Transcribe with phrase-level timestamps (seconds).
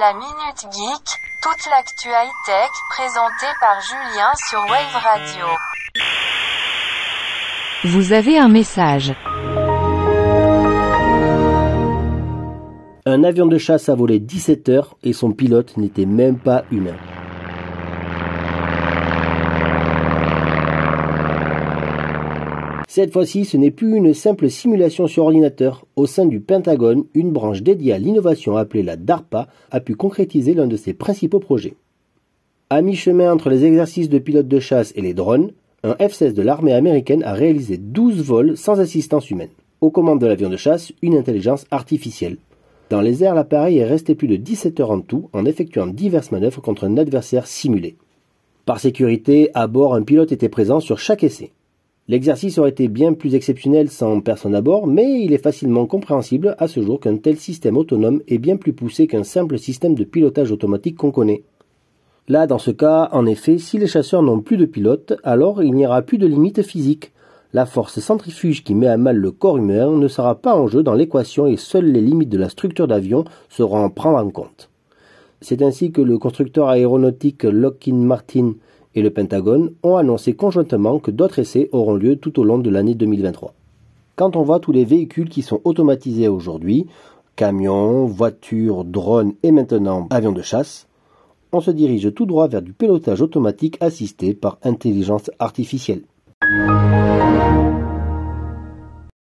[0.00, 5.46] La Minute Geek, toute l'actu high-tech présentée par Julien sur Wave Radio.
[7.84, 9.12] Vous avez un message.
[13.04, 16.96] Un avion de chasse a volé 17 heures et son pilote n'était même pas humain.
[22.94, 25.86] Cette fois-ci, ce n'est plus une simple simulation sur ordinateur.
[25.96, 30.52] Au sein du Pentagone, une branche dédiée à l'innovation appelée la DARPA a pu concrétiser
[30.52, 31.72] l'un de ses principaux projets.
[32.68, 36.42] À mi-chemin entre les exercices de pilote de chasse et les drones, un F-16 de
[36.42, 39.48] l'armée américaine a réalisé 12 vols sans assistance humaine.
[39.80, 42.36] Aux commandes de l'avion de chasse, une intelligence artificielle.
[42.90, 46.30] Dans les airs, l'appareil est resté plus de 17 heures en tout en effectuant diverses
[46.30, 47.96] manœuvres contre un adversaire simulé.
[48.66, 51.52] Par sécurité, à bord, un pilote était présent sur chaque essai.
[52.08, 56.56] L'exercice aurait été bien plus exceptionnel sans personne à bord, mais il est facilement compréhensible
[56.58, 60.02] à ce jour qu'un tel système autonome est bien plus poussé qu'un simple système de
[60.02, 61.44] pilotage automatique qu'on connaît.
[62.26, 65.74] Là, dans ce cas, en effet, si les chasseurs n'ont plus de pilote, alors il
[65.74, 67.12] n'y aura plus de limite physique.
[67.52, 70.82] La force centrifuge qui met à mal le corps humain ne sera pas en jeu
[70.82, 74.70] dans l'équation et seules les limites de la structure d'avion seront à prendre en compte.
[75.40, 78.54] C'est ainsi que le constructeur aéronautique Lockheed Martin
[78.94, 82.70] et le Pentagone ont annoncé conjointement que d'autres essais auront lieu tout au long de
[82.70, 83.54] l'année 2023.
[84.16, 86.86] Quand on voit tous les véhicules qui sont automatisés aujourd'hui,
[87.36, 90.86] camions, voitures, drones et maintenant avions de chasse,
[91.52, 96.02] on se dirige tout droit vers du pilotage automatique assisté par intelligence artificielle.